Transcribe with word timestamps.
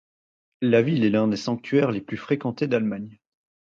La 0.63 0.81
ville 0.81 1.05
est 1.05 1.11
l'un 1.11 1.27
des 1.27 1.37
sanctuaires 1.37 1.91
les 1.91 2.01
plus 2.01 2.17
fréquentés 2.17 2.65
d'Allemagne. 2.65 3.19